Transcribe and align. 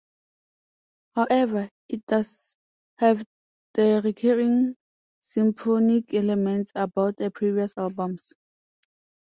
However, 1.15 1.69
it 1.87 2.03
does 2.07 2.55
have 2.97 3.23
the 3.75 4.01
recurring 4.03 4.75
symphonic 5.19 6.11
elements 6.15 6.71
found 6.71 6.97
on 7.21 7.29
previous 7.35 7.77
albums. 7.77 8.33